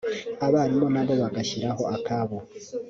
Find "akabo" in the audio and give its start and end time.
1.95-2.37